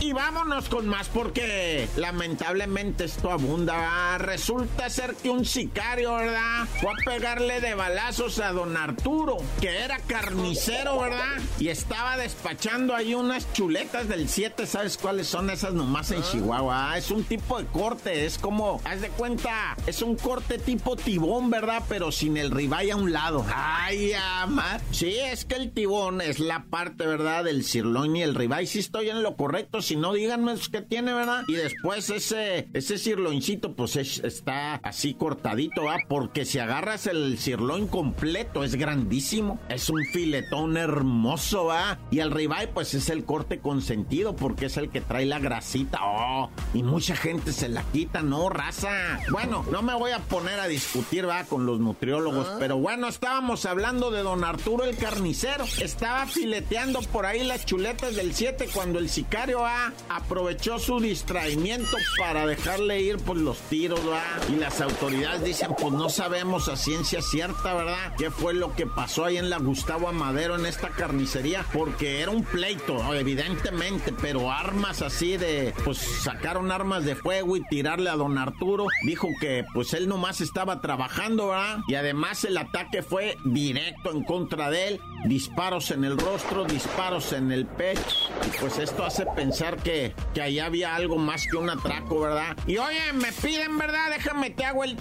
Y 0.00 0.14
vámonos 0.14 0.70
con 0.70 0.88
más 0.88 1.08
porque 1.08 1.86
lamentablemente 1.96 3.04
esto 3.04 3.30
abunda. 3.30 4.16
Resulta 4.16 4.88
ser 4.88 5.14
que 5.14 5.28
un 5.28 5.44
sicario, 5.44 6.14
¿verdad? 6.14 6.66
Fue 6.80 6.90
a 6.90 7.04
pegarle 7.04 7.60
de 7.60 7.74
balazos 7.74 8.38
a 8.38 8.50
don 8.52 8.78
Arturo, 8.78 9.36
que 9.60 9.68
era 9.84 9.98
carnicero, 9.98 11.00
¿verdad? 11.00 11.36
Y 11.58 11.68
estaba 11.68 12.16
despachando 12.16 12.94
ahí 12.96 13.14
unas 13.14 13.52
chuletas 13.52 14.08
del 14.08 14.30
7. 14.30 14.66
¿Sabes 14.66 14.96
cuáles 14.96 15.26
son 15.26 15.50
esas 15.50 15.74
nomás 15.74 16.10
en 16.12 16.22
Chihuahua? 16.22 16.96
Es 16.96 17.10
un 17.10 17.22
tipo 17.24 17.58
de 17.58 17.66
corte, 17.66 18.24
es 18.24 18.38
como, 18.38 18.80
haz 18.84 19.02
de 19.02 19.10
cuenta, 19.10 19.76
es 19.86 20.00
un 20.00 20.16
corte 20.16 20.58
tipo 20.58 20.96
tibón, 20.96 21.50
¿verdad? 21.50 21.84
Pero 21.90 22.10
sin 22.10 22.38
el 22.38 22.50
ribeye 22.50 22.92
a 22.92 22.96
un 22.96 23.12
lado. 23.12 23.44
Ay, 23.54 24.12
ama. 24.14 24.80
Sí, 24.92 25.18
es 25.18 25.44
que 25.44 25.56
el 25.56 25.72
tibón 25.72 26.22
es 26.22 26.40
la 26.40 26.64
parte, 26.64 27.06
¿verdad? 27.06 27.44
Del 27.44 27.64
sirloin 27.64 28.16
y 28.16 28.22
el 28.22 28.34
ribeye. 28.34 28.66
Si 28.66 28.78
estoy 28.78 29.10
en 29.10 29.22
lo 29.22 29.36
correcto, 29.36 29.82
si 29.90 29.96
no, 29.96 30.12
díganme 30.12 30.54
qué 30.70 30.82
tiene, 30.82 31.12
¿verdad? 31.12 31.42
Y 31.48 31.54
después 31.54 32.10
ese, 32.10 32.68
ese 32.74 32.96
cirloncito, 32.96 33.74
pues 33.74 33.96
está 33.96 34.76
así 34.76 35.14
cortadito, 35.14 35.86
¿va? 35.86 35.96
Porque 36.08 36.44
si 36.44 36.60
agarras 36.60 37.08
el 37.08 37.38
cirlón 37.38 37.88
completo, 37.88 38.62
es 38.62 38.76
grandísimo. 38.76 39.58
Es 39.68 39.90
un 39.90 40.04
filetón 40.12 40.76
hermoso, 40.76 41.64
¿va? 41.64 41.98
Y 42.12 42.20
el 42.20 42.30
ribeye, 42.30 42.68
pues 42.68 42.94
es 42.94 43.10
el 43.10 43.24
corte 43.24 43.58
consentido, 43.58 44.36
porque 44.36 44.66
es 44.66 44.76
el 44.76 44.90
que 44.90 45.00
trae 45.00 45.26
la 45.26 45.40
grasita. 45.40 45.98
Oh, 46.04 46.50
y 46.72 46.84
mucha 46.84 47.16
gente 47.16 47.52
se 47.52 47.68
la 47.68 47.82
quita, 47.82 48.22
¿no, 48.22 48.48
raza? 48.48 49.18
Bueno, 49.32 49.64
no 49.72 49.82
me 49.82 49.94
voy 49.94 50.12
a 50.12 50.20
poner 50.20 50.60
a 50.60 50.68
discutir, 50.68 51.28
¿va? 51.28 51.42
Con 51.42 51.66
los 51.66 51.80
nutriólogos, 51.80 52.46
ah. 52.48 52.56
pero 52.60 52.76
bueno, 52.78 53.08
estábamos 53.08 53.66
hablando 53.66 54.12
de 54.12 54.22
don 54.22 54.44
Arturo 54.44 54.84
el 54.84 54.96
carnicero. 54.96 55.64
Estaba 55.82 56.26
fileteando 56.26 57.00
por 57.12 57.26
ahí 57.26 57.42
las 57.42 57.66
chuletas 57.66 58.14
del 58.14 58.34
7 58.34 58.68
cuando 58.72 59.00
el 59.00 59.08
sicario 59.08 59.66
Aprovechó 60.08 60.78
su 60.78 61.00
distraimiento 61.00 61.96
para 62.18 62.46
dejarle 62.46 63.00
ir 63.00 63.18
por 63.18 63.36
los 63.36 63.58
tiros, 63.68 64.00
¿va? 64.08 64.22
Y 64.48 64.56
las 64.56 64.80
autoridades 64.80 65.44
dicen, 65.44 65.74
pues 65.78 65.92
no 65.92 66.08
sabemos 66.08 66.68
a 66.68 66.76
ciencia 66.76 67.22
cierta, 67.22 67.74
¿verdad? 67.74 68.14
¿Qué 68.18 68.30
fue 68.30 68.54
lo 68.54 68.74
que 68.74 68.86
pasó 68.86 69.24
ahí 69.24 69.36
en 69.36 69.50
la 69.50 69.58
Gustavo 69.58 70.08
Amadero 70.08 70.56
en 70.56 70.66
esta 70.66 70.90
carnicería? 70.90 71.64
Porque 71.72 72.20
era 72.20 72.30
un 72.30 72.44
pleito, 72.44 73.14
evidentemente, 73.14 74.12
pero 74.20 74.50
armas 74.50 75.02
así 75.02 75.36
de, 75.36 75.74
pues 75.84 75.98
sacaron 75.98 76.70
armas 76.70 77.04
de 77.04 77.16
fuego 77.16 77.56
y 77.56 77.64
tirarle 77.68 78.10
a 78.10 78.16
don 78.16 78.38
Arturo. 78.38 78.86
Dijo 79.04 79.28
que 79.40 79.64
pues 79.72 79.94
él 79.94 80.08
nomás 80.08 80.40
estaba 80.40 80.80
trabajando, 80.80 81.48
¿verdad? 81.48 81.78
Y 81.88 81.94
además 81.94 82.44
el 82.44 82.56
ataque 82.56 83.02
fue 83.02 83.36
directo 83.44 84.10
en 84.10 84.24
contra 84.24 84.70
de 84.70 84.88
él. 84.88 85.00
Disparos 85.24 85.90
en 85.90 86.04
el 86.04 86.18
rostro, 86.18 86.64
disparos 86.64 87.32
en 87.32 87.52
el 87.52 87.66
pecho. 87.66 88.16
Y 88.46 88.58
pues 88.58 88.78
esto 88.78 89.04
hace 89.04 89.26
pensar 89.26 89.76
que, 89.76 90.14
que 90.34 90.42
ahí 90.42 90.58
había 90.58 90.94
algo 90.94 91.18
más 91.18 91.46
que 91.46 91.56
un 91.56 91.70
atraco, 91.70 92.20
¿verdad? 92.20 92.56
Y 92.66 92.78
oye, 92.78 93.12
me 93.12 93.32
piden, 93.32 93.76
¿verdad? 93.78 94.10
Déjame 94.10 94.50
te 94.50 94.64
hago 94.64 94.84
el 94.84 94.96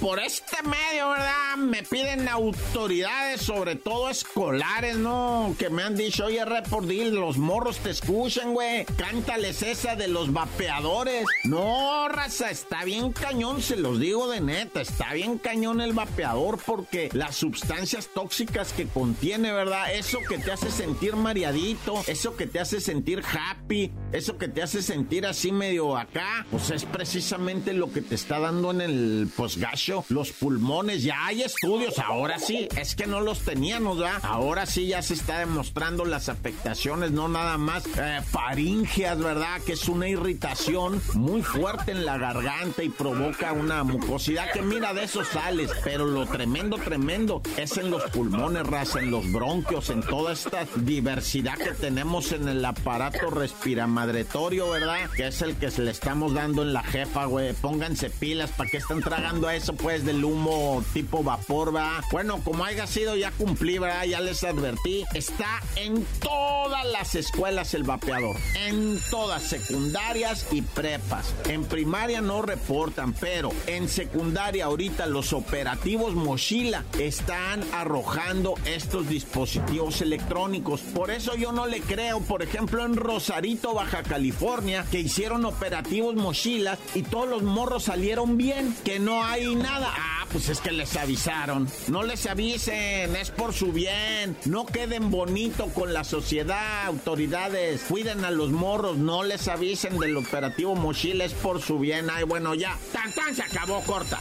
por 0.00 0.18
este 0.18 0.56
medio, 0.62 1.10
¿verdad? 1.10 1.56
Me 1.56 1.82
piden 1.82 2.28
autoridades, 2.28 3.42
sobre 3.42 3.76
todo 3.76 4.08
escolares, 4.08 4.96
¿no? 4.96 5.54
Que 5.58 5.70
me 5.70 5.82
han 5.82 5.96
dicho, 5.96 6.26
oye, 6.26 6.44
Repordil, 6.44 7.14
los 7.14 7.38
morros 7.38 7.78
te 7.78 7.90
escuchan, 7.90 8.54
güey. 8.54 8.84
Cántales 8.96 9.62
esa 9.62 9.96
de 9.96 10.08
los 10.08 10.32
vapeadores. 10.32 11.24
No, 11.44 12.08
raza, 12.08 12.50
está 12.50 12.84
bien 12.84 13.12
cañón, 13.12 13.62
se 13.62 13.76
los 13.76 13.98
digo 13.98 14.28
de 14.28 14.40
neta. 14.40 14.80
Está 14.80 15.12
bien 15.12 15.38
cañón 15.38 15.80
el 15.80 15.92
vapeador 15.92 16.58
porque 16.64 17.10
las 17.12 17.36
sustancias 17.36 18.08
tóxicas 18.14 18.63
que 18.72 18.86
contiene, 18.86 19.52
¿verdad? 19.52 19.92
Eso 19.92 20.18
que 20.28 20.38
te 20.38 20.52
hace 20.52 20.70
sentir 20.70 21.16
mareadito, 21.16 22.02
eso 22.06 22.36
que 22.36 22.46
te 22.46 22.60
hace 22.60 22.80
sentir 22.80 23.22
happy, 23.24 23.92
eso 24.12 24.38
que 24.38 24.48
te 24.48 24.62
hace 24.62 24.82
sentir 24.82 25.26
así 25.26 25.52
medio 25.52 25.96
acá, 25.96 26.46
pues 26.50 26.70
es 26.70 26.84
precisamente 26.84 27.72
lo 27.72 27.92
que 27.92 28.02
te 28.02 28.14
está 28.14 28.38
dando 28.38 28.70
en 28.70 28.80
el 28.80 29.28
posgacho, 29.36 30.04
los 30.08 30.32
pulmones. 30.32 31.02
Ya 31.02 31.26
hay 31.26 31.42
estudios, 31.42 31.98
ahora 31.98 32.38
sí, 32.38 32.68
es 32.76 32.94
que 32.94 33.06
no 33.06 33.20
los 33.20 33.40
teníamos, 33.40 33.98
¿verdad? 33.98 34.20
Ahora 34.22 34.66
sí 34.66 34.86
ya 34.86 35.02
se 35.02 35.14
está 35.14 35.40
demostrando 35.40 36.04
las 36.04 36.28
afectaciones, 36.28 37.10
no 37.10 37.28
nada 37.28 37.58
más 37.58 37.84
eh, 37.98 38.20
faringeas, 38.24 39.18
¿verdad? 39.18 39.60
Que 39.62 39.72
es 39.72 39.88
una 39.88 40.08
irritación 40.08 41.02
muy 41.14 41.42
fuerte 41.42 41.92
en 41.92 42.04
la 42.04 42.18
garganta 42.18 42.82
y 42.82 42.88
provoca 42.88 43.52
una 43.52 43.82
mucosidad 43.84 44.50
que 44.52 44.62
mira, 44.62 44.94
de 44.94 45.04
eso 45.04 45.24
sales, 45.24 45.70
pero 45.82 46.06
lo 46.06 46.26
tremendo, 46.26 46.76
tremendo 46.76 47.42
es 47.56 47.76
en 47.76 47.90
los 47.90 48.02
pulmones, 48.10 48.53
raza, 48.62 49.00
en 49.00 49.10
los 49.10 49.30
bronquios, 49.30 49.90
en 49.90 50.02
toda 50.02 50.32
esta 50.32 50.66
diversidad 50.76 51.58
que 51.58 51.72
tenemos 51.72 52.32
en 52.32 52.48
el 52.48 52.64
aparato 52.64 53.30
respiramadretorio, 53.30 54.70
¿verdad? 54.70 55.10
Que 55.16 55.28
es 55.28 55.42
el 55.42 55.56
que 55.56 55.70
se 55.70 55.82
le 55.82 55.90
estamos 55.90 56.34
dando 56.34 56.62
en 56.62 56.72
la 56.72 56.82
jefa, 56.82 57.24
güey. 57.26 57.52
Pónganse 57.54 58.10
pilas 58.10 58.50
para 58.50 58.70
que 58.70 58.78
están 58.78 59.00
tragando 59.00 59.50
eso, 59.50 59.74
pues, 59.74 60.04
del 60.04 60.24
humo 60.24 60.84
tipo 60.92 61.22
vapor, 61.22 61.74
va. 61.74 62.02
Bueno, 62.10 62.40
como 62.44 62.64
haya 62.64 62.86
sido, 62.86 63.16
ya 63.16 63.30
cumplí, 63.32 63.78
¿verdad? 63.78 64.04
Ya 64.04 64.20
les 64.20 64.44
advertí. 64.44 65.04
Está 65.14 65.60
en 65.76 66.04
todas 66.20 66.84
las 66.86 67.14
escuelas 67.14 67.74
el 67.74 67.84
vapeador. 67.84 68.36
En 68.66 68.98
todas, 69.10 69.42
secundarias 69.42 70.46
y 70.50 70.62
prepas. 70.62 71.34
En 71.46 71.64
primaria 71.64 72.20
no 72.20 72.42
reportan, 72.42 73.12
pero 73.14 73.50
en 73.66 73.88
secundaria 73.88 74.66
ahorita 74.66 75.06
los 75.06 75.32
operativos 75.32 76.14
mochila 76.14 76.84
están 76.98 77.62
arrojando 77.72 78.43
estos 78.66 79.08
dispositivos 79.08 80.00
electrónicos. 80.02 80.80
Por 80.80 81.10
eso 81.10 81.34
yo 81.34 81.52
no 81.52 81.66
le 81.66 81.80
creo, 81.80 82.20
por 82.20 82.42
ejemplo, 82.42 82.84
en 82.84 82.96
Rosarito, 82.96 83.74
Baja 83.74 84.02
California, 84.02 84.84
que 84.90 85.00
hicieron 85.00 85.44
operativos 85.44 86.14
mochilas 86.14 86.78
y 86.94 87.02
todos 87.02 87.28
los 87.28 87.42
morros 87.42 87.84
salieron 87.84 88.36
bien, 88.36 88.76
que 88.84 88.98
no 88.98 89.24
hay 89.24 89.54
nada. 89.54 89.92
Ah, 89.96 90.26
pues 90.30 90.48
es 90.48 90.60
que 90.60 90.72
les 90.72 90.96
avisaron. 90.96 91.68
No 91.88 92.02
les 92.02 92.26
avisen, 92.26 93.16
es 93.16 93.30
por 93.30 93.54
su 93.54 93.72
bien. 93.72 94.36
No 94.44 94.66
queden 94.66 95.10
bonito 95.10 95.68
con 95.68 95.92
la 95.92 96.04
sociedad, 96.04 96.86
autoridades. 96.86 97.82
Cuiden 97.88 98.24
a 98.24 98.30
los 98.30 98.50
morros, 98.50 98.96
no 98.96 99.22
les 99.22 99.48
avisen 99.48 99.98
del 99.98 100.16
operativo 100.16 100.74
mochila, 100.74 101.24
es 101.24 101.32
por 101.32 101.62
su 101.62 101.78
bien. 101.78 102.10
Ay, 102.10 102.24
bueno, 102.24 102.54
ya. 102.54 102.76
Tan 102.92 103.12
tan 103.12 103.34
se 103.34 103.42
acabó 103.42 103.80
corta. 103.82 104.20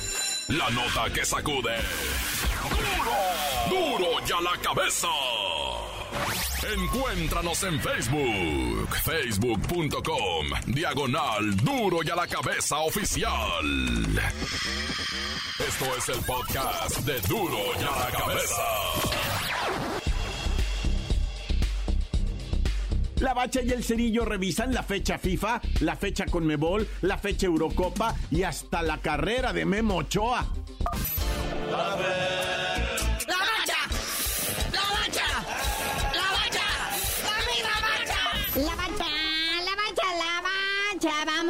La 0.49 0.69
nota 0.69 1.11
que 1.13 1.25
sacude. 1.25 1.75
¡Duro! 4.25 4.27
¡Duro 4.27 4.27
ya 4.27 4.41
la 4.41 4.57
cabeza! 4.61 5.07
Encuéntranos 6.75 7.63
en 7.63 7.79
Facebook, 7.79 8.95
facebook.com, 9.03 10.47
diagonal 10.67 11.55
duro 11.57 11.99
y 12.03 12.09
a 12.09 12.15
la 12.15 12.27
cabeza 12.27 12.77
oficial. 12.79 13.31
Esto 15.59 15.85
es 15.97 16.09
el 16.09 16.23
podcast 16.25 16.97
de 16.99 17.19
duro 17.27 17.57
y 17.79 17.83
a 17.83 17.99
la 17.99 18.17
cabeza. 18.17 18.63
La 23.19 23.33
Bacha 23.33 23.61
y 23.61 23.71
el 23.71 23.83
Cerillo 23.83 24.25
revisan 24.25 24.73
la 24.73 24.83
fecha 24.83 25.17
FIFA, 25.17 25.61
la 25.81 25.95
fecha 25.95 26.25
Conmebol, 26.25 26.87
la 27.01 27.17
fecha 27.17 27.45
Eurocopa 27.45 28.15
y 28.31 28.43
hasta 28.43 28.81
la 28.81 28.99
carrera 28.99 29.53
de 29.53 29.65
Memo 29.65 29.97
Ochoa. 29.97 30.45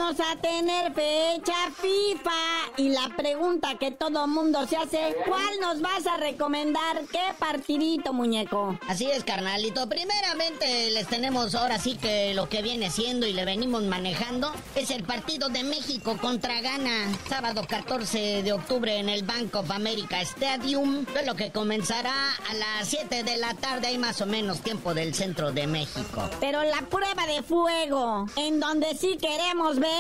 A 0.04 0.36
tener 0.36 0.94
fecha 0.94 1.54
FIFA. 1.82 2.32
Y 2.76 2.90
la 2.90 3.10
pregunta 3.16 3.78
que 3.80 3.92
todo 3.92 4.28
mundo 4.28 4.68
se 4.68 4.76
hace, 4.76 5.16
¿cuál 5.26 5.60
nos 5.62 5.80
vas 5.80 6.06
a 6.06 6.18
recomendar? 6.18 7.04
¿Qué 7.10 7.22
partidito, 7.40 8.12
muñeco? 8.12 8.78
Así 8.90 9.06
es, 9.10 9.24
carnalito. 9.24 9.88
Primeramente 9.88 10.92
les 10.92 11.08
tenemos 11.08 11.56
ahora 11.56 11.80
sí 11.80 11.96
que 11.96 12.34
lo 12.34 12.50
que 12.50 12.62
viene 12.62 12.92
siendo 12.92 13.26
y 13.28 13.34
le 13.34 13.46
venimos 13.46 13.84
manejando 13.84 14.52
es 14.76 14.92
el 14.92 15.04
partido 15.04 15.48
de 15.48 15.64
México 15.64 16.18
contra 16.20 16.60
Ghana. 16.60 17.18
Sábado 17.30 17.66
14 17.66 18.44
de 18.44 18.52
octubre 18.52 18.98
en 18.98 19.08
el 19.08 19.24
Bank 19.24 19.56
of 19.56 19.72
America 19.72 20.22
Stadium. 20.22 21.06
Es 21.18 21.26
lo 21.26 21.36
que 21.36 21.52
comenzará 21.52 22.14
a 22.50 22.54
las 22.56 22.90
7 22.90 23.24
de 23.24 23.38
la 23.38 23.54
tarde, 23.54 23.88
hay 23.88 23.98
más 23.98 24.20
o 24.20 24.26
menos 24.26 24.60
tiempo 24.60 24.94
del 24.94 25.14
centro 25.14 25.54
de 25.54 25.66
México. 25.66 26.30
Pero 26.42 26.62
la 26.64 26.82
prueba 26.90 27.26
de 27.26 27.42
fuego, 27.42 28.26
en 28.36 28.60
donde 28.60 28.96
sí 28.96 29.18
queremos 29.18 29.80
ver 29.80 29.93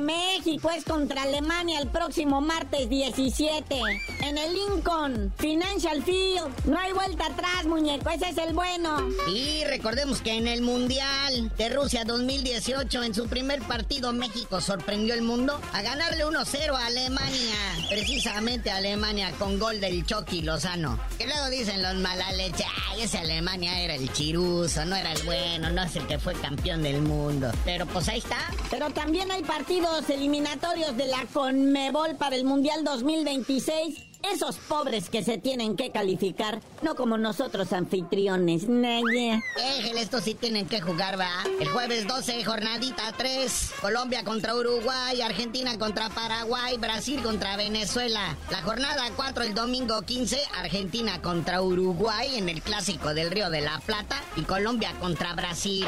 México 0.00 0.70
es 0.70 0.84
contra 0.84 1.22
Alemania 1.22 1.80
el 1.80 1.88
próximo 1.88 2.40
martes 2.40 2.88
17. 2.88 3.80
En 4.20 4.38
el 4.38 4.54
Lincoln 4.54 5.32
Financial 5.36 6.02
Field. 6.02 6.66
No 6.66 6.78
hay 6.78 6.92
vuelta 6.92 7.26
atrás, 7.26 7.64
muñeco. 7.66 8.08
Ese 8.10 8.28
es 8.30 8.38
el 8.38 8.54
bueno. 8.54 9.08
Y 9.28 9.64
recordemos 9.64 10.22
que 10.22 10.34
en 10.34 10.46
el 10.46 10.62
Mundial 10.62 11.50
de 11.56 11.68
Rusia 11.70 12.04
2018, 12.04 13.02
en 13.02 13.14
su 13.14 13.26
primer 13.26 13.60
partido, 13.62 14.12
México 14.12 14.60
sorprendió 14.60 15.14
el 15.14 15.22
mundo 15.22 15.60
a 15.72 15.82
ganarle 15.82 16.24
1-0 16.24 16.74
a 16.74 16.86
Alemania. 16.86 17.54
Precisamente 17.88 18.70
a 18.70 18.76
Alemania 18.76 19.32
con 19.38 19.58
gol 19.58 19.80
del 19.80 20.06
Chucky 20.06 20.42
Lozano. 20.42 20.98
Que 21.18 21.26
luego 21.26 21.50
dicen 21.50 21.82
los 21.82 21.96
malaleches, 21.96 22.66
ay, 22.90 23.02
ese 23.02 23.18
Alemania 23.18 23.80
era 23.80 23.94
el 23.94 24.12
chiruso, 24.12 24.84
no 24.84 24.94
era 24.94 25.12
el 25.12 25.22
bueno, 25.24 25.70
no 25.70 25.82
es 25.82 25.96
el 25.96 26.06
que 26.06 26.18
fue 26.18 26.34
campeón 26.34 26.82
del 26.82 27.02
mundo. 27.02 27.50
Pero 27.64 27.86
pues 27.86 28.08
ahí 28.08 28.18
está. 28.18 28.38
Pero 28.70 28.90
también 28.90 29.30
hay 29.30 29.37
partidos 29.42 30.08
eliminatorios 30.10 30.96
de 30.96 31.06
la 31.06 31.26
Conmebol 31.32 32.16
para 32.16 32.36
el 32.36 32.44
Mundial 32.44 32.84
2026 32.84 34.07
Esos 34.22 34.56
pobres 34.56 35.10
que 35.10 35.22
se 35.22 35.38
tienen 35.38 35.76
que 35.76 35.90
calificar, 35.90 36.60
no 36.82 36.96
como 36.96 37.16
nosotros 37.18 37.72
anfitriones. 37.72 38.68
Naya. 38.68 39.40
Éjele, 39.56 40.00
estos 40.00 40.24
sí 40.24 40.34
tienen 40.34 40.66
que 40.66 40.80
jugar, 40.80 41.18
va. 41.18 41.30
El 41.60 41.68
jueves 41.68 42.06
12, 42.06 42.44
jornadita 42.44 43.12
3. 43.16 43.72
Colombia 43.80 44.24
contra 44.24 44.56
Uruguay, 44.56 45.20
Argentina 45.22 45.78
contra 45.78 46.08
Paraguay, 46.08 46.76
Brasil 46.78 47.22
contra 47.22 47.56
Venezuela. 47.56 48.36
La 48.50 48.62
jornada 48.62 49.04
4, 49.14 49.44
el 49.44 49.54
domingo 49.54 50.02
15, 50.02 50.36
Argentina 50.56 51.22
contra 51.22 51.62
Uruguay 51.62 52.36
en 52.36 52.48
el 52.48 52.60
clásico 52.60 53.14
del 53.14 53.30
Río 53.30 53.50
de 53.50 53.60
la 53.60 53.78
Plata 53.78 54.20
y 54.36 54.42
Colombia 54.42 54.92
contra 55.00 55.34
Brasil. 55.34 55.86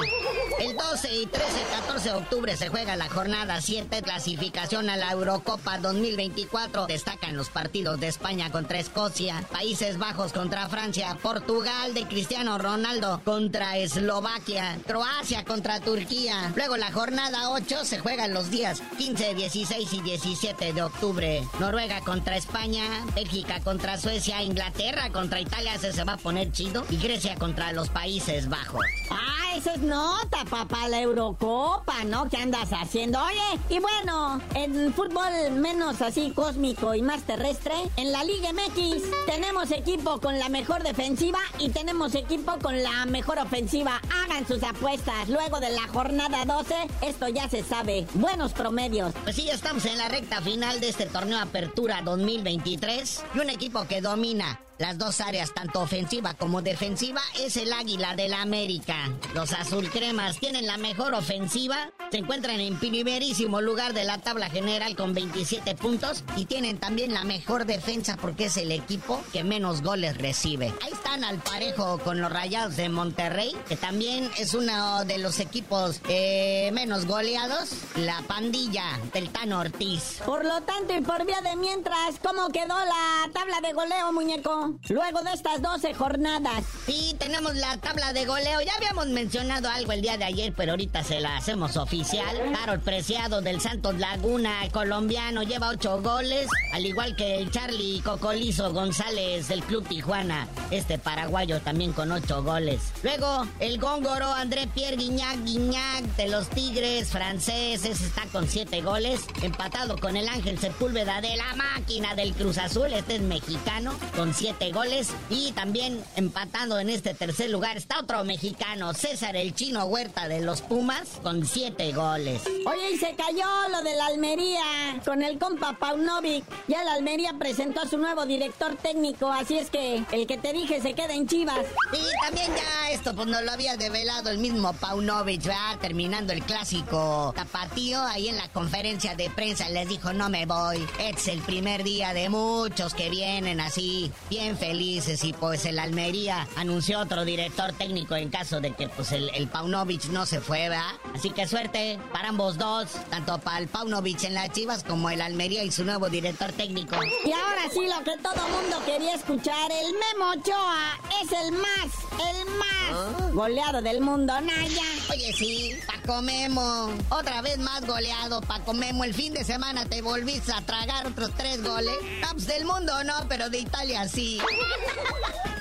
El 0.61 0.77
12 0.77 1.15
y 1.15 1.27
13, 1.27 1.47
14 1.73 2.09
de 2.11 2.15
octubre 2.15 2.57
se 2.57 2.69
juega 2.69 2.95
la 2.95 3.09
jornada 3.09 3.61
7, 3.61 4.03
clasificación 4.03 4.89
a 4.89 4.97
la 4.97 5.11
Eurocopa 5.11 5.79
2024. 5.79 6.87
Destacan 6.87 7.37
los 7.37 7.49
partidos 7.49 7.99
de 7.99 8.20
España 8.21 8.51
contra 8.51 8.79
Escocia, 8.79 9.43
Países 9.51 9.97
Bajos 9.97 10.35
contra 10.35 10.69
Francia, 10.69 11.17
Portugal 11.23 11.95
de 11.95 12.07
Cristiano 12.07 12.59
Ronaldo 12.59 13.23
contra 13.25 13.79
Eslovaquia, 13.79 14.79
Croacia 14.87 15.43
contra 15.47 15.81
Turquía. 15.81 16.53
Luego 16.55 16.77
la 16.77 16.93
jornada 16.93 17.49
8 17.49 17.87
se 17.87 17.99
juegan 17.99 18.35
los 18.35 18.51
días 18.51 18.83
15, 18.99 19.35
16 19.35 19.93
y 19.95 20.03
17 20.03 20.75
de 20.75 20.83
octubre. 20.83 21.43
Noruega 21.59 22.03
contra 22.03 22.37
España, 22.37 22.85
Bélgica 23.15 23.59
contra 23.61 23.97
Suecia, 23.97 24.43
Inglaterra 24.43 25.09
contra 25.11 25.41
Italia, 25.41 25.79
se 25.79 26.05
va 26.05 26.13
a 26.13 26.19
poner 26.19 26.53
chido, 26.53 26.85
y 26.91 26.99
Grecia 26.99 27.37
contra 27.37 27.73
los 27.73 27.89
Países 27.89 28.51
Bajos. 28.51 28.85
Ah, 29.11 29.30
eso 29.61 29.73
es 29.73 29.81
nota, 29.83 30.47
papá, 30.49 30.89
la 30.89 31.03
Eurocopa, 31.03 32.03
¿no? 32.05 32.31
¿Qué 32.31 32.39
andas 32.39 32.71
haciendo? 32.73 33.19
Oye, 33.23 33.61
y 33.69 33.79
bueno, 33.79 34.41
en 34.55 34.91
fútbol 34.95 35.51
menos 35.53 36.01
así 36.01 36.33
cósmico 36.35 36.95
y 36.95 37.03
más 37.03 37.25
terrestre, 37.25 37.75
en 37.99 38.11
la 38.11 38.25
Liga 38.25 38.55
MX 38.55 39.03
tenemos 39.27 39.71
equipo 39.71 40.19
con 40.19 40.39
la 40.39 40.49
mejor 40.49 40.83
defensiva 40.83 41.41
y 41.59 41.69
tenemos 41.69 42.15
equipo 42.15 42.53
con 42.63 42.83
la 42.83 43.05
mejor 43.05 43.39
ofensiva. 43.39 44.01
Hagan 44.25 44.49
sus 44.49 44.63
apuestas. 44.63 45.29
Luego 45.29 45.61
de 45.61 45.69
la 45.69 45.87
jornada 45.89 46.47
12, 46.47 46.75
esto 47.03 47.29
ya 47.29 47.47
se 47.51 47.63
sabe. 47.63 48.07
Buenos 48.15 48.55
promedios. 48.55 49.13
Pues 49.25 49.37
sí, 49.37 49.51
estamos 49.51 49.85
en 49.85 49.99
la 49.99 50.09
recta 50.09 50.41
final 50.41 50.81
de 50.81 50.89
este 50.89 51.05
torneo 51.05 51.39
Apertura 51.39 52.01
2023 52.01 53.25
y 53.35 53.39
un 53.41 53.51
equipo 53.51 53.87
que 53.87 54.01
domina 54.01 54.59
las 54.81 54.97
dos 54.97 55.21
áreas, 55.21 55.53
tanto 55.53 55.81
ofensiva 55.81 56.33
como 56.35 56.63
defensiva, 56.63 57.21
es 57.39 57.59
el 57.59 57.71
Águila 57.73 58.17
del 58.17 58.33
América. 58.33 59.13
Los 59.35 59.53
azulcremas 59.53 60.39
tienen 60.39 60.67
la 60.67 60.79
mejor 60.79 61.13
ofensiva, 61.13 61.91
se 62.11 62.17
encuentran 62.17 62.61
en 62.61 62.79
primerísimo 62.79 63.61
lugar 63.61 63.93
de 63.93 64.05
la 64.05 64.19
tabla 64.19 64.49
general 64.49 64.97
con 64.97 65.13
27 65.13 65.75
puntos 65.75 66.25
y 66.35 66.47
tienen 66.47 66.79
también 66.79 67.13
la 67.13 67.25
mejor 67.25 67.67
defensa 67.67 68.17
porque 68.17 68.47
es 68.47 68.57
el 68.57 68.73
equipo 68.73 69.23
que 69.35 69.45
menos 69.45 69.83
goles 69.83 70.17
recibe. 70.17 70.73
Ahí 70.83 70.93
están 70.93 71.25
al 71.25 71.39
parejo 71.41 71.99
con 71.99 72.23
los 72.23 72.33
Rayados 72.33 72.77
de 72.77 72.89
Monterrey, 72.89 73.55
que 73.69 73.77
también 73.77 74.31
es 74.39 74.55
uno 74.55 75.05
de 75.05 75.19
los 75.19 75.41
equipos 75.41 76.01
eh, 76.09 76.71
menos 76.73 77.05
goleados, 77.05 77.71
la 77.97 78.23
pandilla 78.23 78.99
del 79.13 79.29
Tano 79.29 79.61
Ortiz. 79.61 80.23
Por 80.25 80.47
lo 80.47 80.63
tanto 80.63 80.97
y 80.97 81.03
por 81.03 81.27
vía 81.27 81.43
de 81.43 81.55
mientras, 81.57 82.19
¿cómo 82.23 82.49
quedó 82.49 82.79
la 82.79 83.31
tabla 83.35 83.61
de 83.61 83.75
goleo, 83.75 84.11
muñeco? 84.13 84.70
Luego 84.89 85.23
de 85.23 85.33
estas 85.33 85.63
12 85.63 85.95
jornadas. 85.95 86.65
Sí, 86.87 87.15
tenemos 87.19 87.55
la 87.55 87.77
tabla 87.79 88.13
de 88.13 88.25
goleo. 88.27 88.61
Ya 88.61 88.75
habíamos 88.77 89.07
mencionado 89.09 89.69
algo 89.69 89.93
el 89.93 90.03
día 90.03 90.17
de 90.17 90.25
ayer, 90.25 90.53
pero 90.57 90.73
ahorita 90.73 91.05
se 91.05 91.21
la 91.21 91.37
hacemos 91.37 91.77
oficial. 91.77 92.37
Harold 92.63 92.83
Preciado 92.83 93.41
del 93.41 93.61
Santos 93.61 93.99
Laguna, 93.99 94.69
colombiano, 94.73 95.43
lleva 95.43 95.69
8 95.69 96.03
goles. 96.03 96.49
Al 96.73 96.87
igual 96.87 97.17
que 97.17 97.39
el 97.39 97.51
Charlie 97.51 98.01
Cocolizo 98.03 98.73
González 98.73 99.49
del 99.49 99.63
Club 99.63 99.87
Tijuana. 99.87 100.49
Este 100.71 100.99
paraguayo 100.99 101.61
también 101.61 101.93
con 101.93 102.13
8 102.13 102.43
goles. 102.43 102.81
Luego, 103.03 103.47
el 103.59 103.79
góngoro 103.79 104.27
André 104.33 104.67
Pierre 104.67 104.97
Guignac 104.97 105.45
Guignac 105.45 106.05
de 106.17 106.29
los 106.29 106.49
Tigres 106.49 107.09
franceses 107.09 108.01
está 108.01 108.23
con 108.33 108.49
7 108.49 108.83
goles. 108.83 109.21
Empatado 109.43 109.97
con 109.99 110.17
el 110.17 110.29
Ángel 110.29 110.59
Sepúlveda 110.59 111.21
de 111.21 111.37
la 111.37 111.55
máquina 111.57 112.15
del 112.15 112.35
Cruz 112.35 112.59
Azul. 112.59 112.93
Este 112.93 113.17
es 113.17 113.23
mexicano 113.23 113.95
con 114.17 114.35
7 114.35 114.50
goles. 114.73 115.09
Y 115.29 115.53
también 115.53 116.03
empatando 116.17 116.79
en 116.79 116.91
este 116.91 117.15
tercer 117.15 117.51
lugar 117.51 117.77
está 117.77 118.01
otro 118.01 118.25
mexicano, 118.25 118.93
César 118.95 119.37
el 119.37 119.55
Chino 119.55 119.85
Huerta 119.85 120.29
de 120.29 120.41
los 120.41 120.61
Pumas, 120.63 121.09
con 121.23 121.47
7 121.47 121.93
goles. 121.93 122.43
Oye, 122.67 122.93
y 122.93 122.99
se 122.99 123.15
cayó 123.15 123.47
lo 123.71 123.83
de 123.83 123.97
la 123.97 124.07
Almería 124.07 125.01
con 125.05 125.23
el 125.23 125.39
compa 125.39 125.77
Paunovic. 125.79 126.45
Ya 126.69 126.85
la 126.85 126.95
Almería 126.95 127.35
presentó 127.39 127.81
a 127.81 127.89
su 127.89 127.99
nuevo 127.99 128.27
director 128.27 128.77
técnico, 128.77 129.31
así 129.31 129.59
es 129.59 129.71
que 129.71 130.05
el 130.13 130.27
que 130.27 130.37
te 130.37 130.53
dije 130.53 130.81
se 130.81 130.95
queda 130.95 131.15
en 131.15 131.27
Chivas. 131.27 131.67
Y 131.93 132.25
también 132.25 132.51
ya 132.55 132.91
esto 132.91 133.15
pues 133.15 133.29
nos 133.29 133.43
lo 133.43 133.53
había 133.53 133.77
develado 133.77 134.31
el 134.31 134.39
mismo 134.39 134.73
Paunovic, 134.75 135.45
¿verdad? 135.45 135.79
Terminando 135.81 136.33
el 136.33 136.43
clásico 136.43 137.33
tapatío, 137.35 138.03
ahí 138.03 138.29
en 138.29 138.37
la 138.37 138.49
conferencia 138.49 139.15
de 139.15 139.31
prensa 139.31 139.69
les 139.69 139.89
dijo 139.89 140.13
no 140.13 140.29
me 140.29 140.47
voy. 140.47 140.87
Es 140.99 141.29
el 141.29 141.41
primer 141.41 141.85
día 141.85 142.13
de 142.13 142.29
muchos 142.29 142.95
que 142.95 143.11
vienen 143.11 143.61
así, 143.61 144.13
bien 144.29 144.40
felices 144.57 145.23
y 145.25 145.33
pues 145.33 145.65
el 145.67 145.79
Almería 145.79 146.49
anunció 146.57 147.01
otro 147.01 147.25
director 147.25 147.73
técnico 147.73 148.17
en 148.17 148.31
caso 148.31 148.61
de 148.61 148.73
que 148.73 148.89
pues 148.89 149.13
el, 149.13 149.31
el 149.35 149.49
Paunovic 149.49 150.05
no 150.07 150.25
se 150.27 150.41
fue, 150.41 150.69
¿verdad? 150.69 150.93
Así 151.15 151.31
que 151.31 151.47
suerte 151.47 151.99
para 152.13 152.31
ambos 152.31 152.57
dos, 152.57 152.89
tanto 153.11 153.39
para 153.39 153.59
el 153.59 153.69
Paunovic 153.69 154.25
en 154.25 154.35
las 154.35 154.51
Chivas 154.51 154.83
como 154.83 155.11
el 155.11 155.21
Almería 155.21 155.63
y 155.63 155.71
su 155.71 155.85
nuevo 155.85 156.09
director 156.09 156.53
técnico. 156.53 156.97
Y 157.25 157.33
ahora 157.33 157.69
sí, 157.73 157.81
lo 157.87 158.03
que 158.05 158.17
todo 158.23 158.49
mundo 158.49 158.83
quería 158.87 159.15
escuchar, 159.15 159.71
el 159.71 159.93
Memo 159.93 160.31
Ochoa 160.33 160.99
es 161.23 161.33
el 161.33 161.53
más, 161.53 162.31
el 162.31 162.47
más 162.57 163.33
goleado 163.35 163.83
del 163.83 164.01
mundo, 164.01 164.41
Naya. 164.41 164.83
Oye, 165.11 165.33
sí, 165.33 165.77
Paco 165.87 166.23
Memo, 166.23 166.91
otra 167.11 167.43
vez 167.43 167.59
más 167.59 167.87
goleado, 167.87 168.41
Paco 168.41 168.73
Memo. 168.73 169.05
El 169.05 169.15
fin 169.15 169.33
de 169.33 169.45
semana 169.45 169.85
te 169.85 170.03
volviste 170.03 170.53
a 170.53 170.61
tragar 170.63 171.07
otros 171.07 171.31
tres 171.37 171.63
goles. 171.63 171.95
Tops 172.23 172.47
del 172.47 172.65
mundo 172.65 173.05
no, 173.05 173.27
pero 173.29 173.51
de 173.51 173.59
Italia 173.59 174.09
sí. 174.09 174.30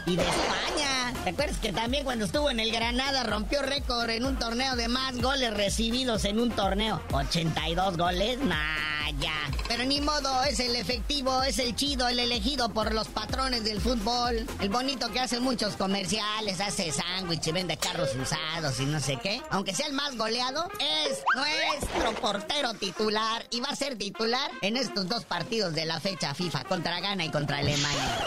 Y 0.05 0.15
de 0.15 0.23
España. 0.23 1.13
¿Te 1.23 1.31
acuerdas 1.31 1.57
que 1.57 1.73
también 1.73 2.03
cuando 2.03 2.25
estuvo 2.25 2.49
en 2.49 2.59
el 2.59 2.71
Granada 2.71 3.23
rompió 3.23 3.61
récord 3.61 4.09
en 4.09 4.25
un 4.25 4.37
torneo 4.37 4.75
de 4.75 4.87
más 4.87 5.21
goles 5.21 5.53
recibidos 5.53 6.25
en 6.25 6.39
un 6.39 6.49
torneo? 6.51 7.01
82 7.11 7.97
goles, 7.97 8.39
nah, 8.39 9.11
ya. 9.19 9.33
Pero 9.67 9.83
ni 9.85 10.01
modo, 10.01 10.43
es 10.45 10.59
el 10.59 10.75
efectivo, 10.75 11.43
es 11.43 11.59
el 11.59 11.75
chido, 11.75 12.07
el 12.07 12.17
elegido 12.17 12.69
por 12.69 12.93
los 12.93 13.07
patrones 13.09 13.63
del 13.63 13.79
fútbol. 13.81 14.47
El 14.59 14.69
bonito 14.69 15.11
que 15.11 15.19
hace 15.19 15.39
muchos 15.39 15.75
comerciales, 15.75 16.59
hace 16.59 16.91
sándwich 16.91 17.45
y 17.45 17.51
vende 17.51 17.77
carros 17.77 18.09
usados 18.15 18.79
y 18.79 18.85
no 18.85 18.99
sé 18.99 19.17
qué. 19.21 19.41
Aunque 19.51 19.75
sea 19.75 19.85
el 19.85 19.93
más 19.93 20.17
goleado, 20.17 20.67
es 20.79 21.23
nuestro 21.35 22.13
portero 22.19 22.73
titular 22.73 23.45
y 23.51 23.59
va 23.59 23.69
a 23.69 23.75
ser 23.75 23.97
titular 23.97 24.49
en 24.61 24.77
estos 24.77 25.07
dos 25.07 25.25
partidos 25.25 25.75
de 25.75 25.85
la 25.85 25.99
fecha 25.99 26.33
FIFA 26.33 26.63
contra 26.63 26.99
Ghana 26.99 27.25
y 27.25 27.29
contra 27.29 27.57
Alemania. 27.57 28.25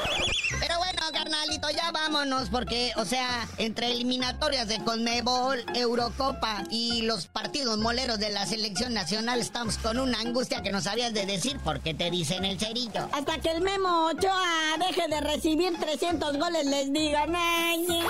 Pero 0.60 0.78
bueno, 0.78 1.02
carnalito, 1.12 1.70
ya 1.70 1.90
vámonos, 1.90 2.48
porque, 2.50 2.92
o 2.96 3.04
sea, 3.04 3.48
entre 3.58 3.90
eliminatorias 3.92 4.68
de 4.68 4.78
Conmebol, 4.82 5.64
Eurocopa 5.74 6.64
y 6.70 7.02
los 7.02 7.26
partidos 7.26 7.78
moleros 7.78 8.18
de 8.18 8.30
la 8.30 8.46
selección 8.46 8.94
nacional, 8.94 9.40
estamos 9.40 9.78
con 9.78 9.98
una 9.98 10.20
angustia 10.20 10.62
que 10.62 10.70
no 10.70 10.80
sabías 10.80 11.12
de 11.12 11.26
decir 11.26 11.58
porque 11.64 11.94
te 11.94 12.10
dicen 12.10 12.44
el 12.44 12.58
cerillo. 12.58 13.08
Hasta 13.12 13.38
que 13.38 13.50
el 13.50 13.62
Memo 13.62 14.06
Ochoa 14.06 14.76
deje 14.78 15.08
de 15.08 15.20
recibir 15.20 15.78
300 15.78 16.38
goles, 16.38 16.66
les 16.66 16.92
diga, 16.92 17.26
Naya. 17.26 18.06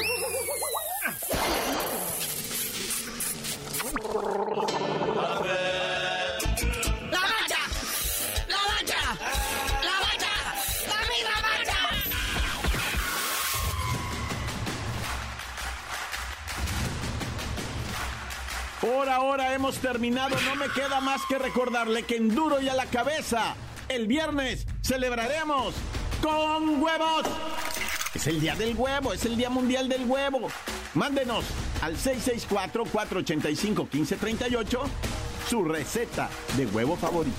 Por 18.94 19.08
ahora 19.08 19.54
hemos 19.54 19.78
terminado, 19.78 20.36
no 20.42 20.54
me 20.56 20.68
queda 20.68 21.00
más 21.00 21.22
que 21.26 21.38
recordarle 21.38 22.02
que 22.02 22.16
en 22.16 22.34
duro 22.34 22.60
y 22.60 22.68
a 22.68 22.74
la 22.74 22.84
cabeza, 22.84 23.54
el 23.88 24.06
viernes 24.06 24.66
celebraremos 24.82 25.74
con 26.20 26.82
huevos. 26.82 27.22
Es 28.14 28.26
el 28.26 28.38
día 28.38 28.54
del 28.54 28.76
huevo, 28.76 29.14
es 29.14 29.24
el 29.24 29.38
día 29.38 29.48
mundial 29.48 29.88
del 29.88 30.04
huevo. 30.04 30.48
Mándenos 30.92 31.46
al 31.80 31.96
664-485-1538 31.96 34.80
su 35.48 35.64
receta 35.64 36.28
de 36.58 36.66
huevo 36.66 36.94
favorito. 36.96 37.38